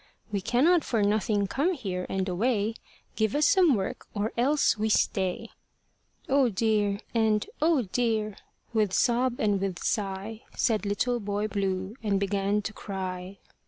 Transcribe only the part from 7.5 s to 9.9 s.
oh dear!" with sob and with